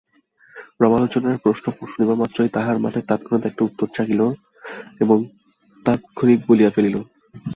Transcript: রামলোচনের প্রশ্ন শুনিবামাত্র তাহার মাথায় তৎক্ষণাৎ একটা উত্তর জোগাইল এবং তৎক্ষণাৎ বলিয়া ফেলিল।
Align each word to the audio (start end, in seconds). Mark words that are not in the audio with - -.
রামলোচনের 0.81 1.37
প্রশ্ন 1.37 1.65
শুনিবামাত্র 1.83 2.37
তাহার 2.55 2.77
মাথায় 2.79 3.05
তৎক্ষণাৎ 3.09 3.43
একটা 3.45 3.61
উত্তর 3.65 3.87
জোগাইল 3.87 4.21
এবং 5.03 5.17
তৎক্ষণাৎ 5.85 6.39
বলিয়া 6.49 6.71
ফেলিল। 6.75 6.95